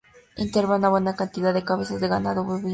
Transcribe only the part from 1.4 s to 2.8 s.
de cabezas de ganado bovino.